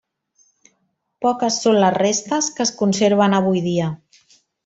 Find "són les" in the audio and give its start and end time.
1.65-1.93